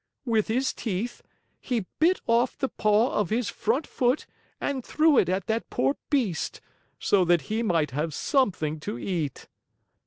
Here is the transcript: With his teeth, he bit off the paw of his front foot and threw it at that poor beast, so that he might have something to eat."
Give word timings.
With 0.25 0.47
his 0.47 0.73
teeth, 0.73 1.21
he 1.59 1.85
bit 1.99 2.21
off 2.25 2.57
the 2.57 2.69
paw 2.69 3.13
of 3.13 3.29
his 3.29 3.49
front 3.49 3.85
foot 3.85 4.25
and 4.59 4.83
threw 4.83 5.15
it 5.19 5.29
at 5.29 5.45
that 5.45 5.69
poor 5.69 5.95
beast, 6.09 6.59
so 6.97 7.23
that 7.25 7.41
he 7.53 7.61
might 7.61 7.91
have 7.91 8.11
something 8.15 8.79
to 8.79 8.97
eat." 8.97 9.47